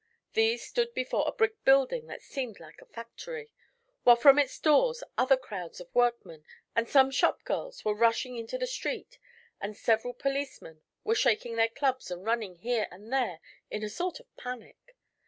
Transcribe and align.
These 0.33 0.63
stood 0.65 0.95
before 0.95 1.25
a 1.27 1.31
brick 1.31 1.63
building 1.63 2.07
that 2.07 2.23
seemed 2.23 2.59
like 2.59 2.81
a 2.81 2.87
factory, 2.87 3.51
while 4.01 4.15
from 4.15 4.39
its 4.39 4.57
doors 4.57 5.03
other 5.15 5.37
crowds 5.37 5.79
of 5.79 5.93
workmen 5.93 6.43
and 6.75 6.89
some 6.89 7.11
shopgirls 7.11 7.85
were 7.85 7.93
rushing 7.93 8.35
into 8.35 8.57
the 8.57 8.65
street 8.65 9.19
and 9.61 9.77
several 9.77 10.15
policemen 10.15 10.81
were 11.03 11.13
shaking 11.13 11.55
their 11.55 11.69
clubs 11.69 12.09
and 12.09 12.25
running 12.25 12.55
here 12.55 12.87
and 12.89 13.13
there 13.13 13.41
in 13.69 13.83
a 13.83 13.89
sort 13.89 14.19
of 14.19 14.25
panic. 14.37 14.95